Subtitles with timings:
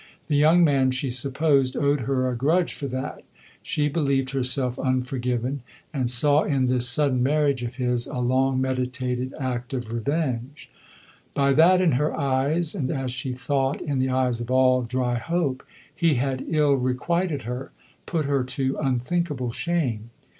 [0.29, 3.21] The young man, she supposed, owed her a grudge for that;
[3.61, 5.61] she believed herself unforgiven,
[5.93, 10.71] and saw in this sudden marriage of his a long meditated act of revenge.
[11.35, 15.61] By that in her eyes (and as she thought, in the eyes of all Dryhope)
[15.95, 17.71] he had ill requited her,
[18.07, 20.09] put her to unthinkable shame.